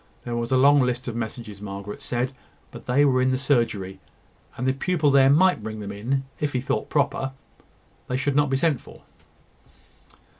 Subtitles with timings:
[0.23, 2.31] There was a long list of messages, Margaret said,
[2.71, 3.99] but they were in the surgery;
[4.57, 7.33] and the pupil there might bring them in, if he thought proper:
[8.07, 9.03] they should not be sent for.